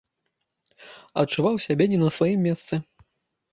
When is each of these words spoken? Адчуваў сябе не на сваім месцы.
Адчуваў 1.25 1.55
сябе 1.67 1.89
не 1.93 2.01
на 2.07 2.11
сваім 2.19 2.39
месцы. 2.49 2.83